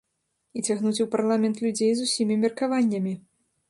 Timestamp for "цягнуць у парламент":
0.67-1.63